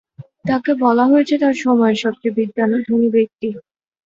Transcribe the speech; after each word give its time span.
তাকে 0.45 0.71
বলা 0.83 1.05
হয়েছে 1.07 1.35
তার 1.37 1.55
সময়ের 1.63 1.97
সবচেয়ে 2.03 2.37
বিদ্বান 2.37 2.69
ও 2.75 2.87
ধনী 2.87 3.09
ব্যক্তি। 3.15 3.47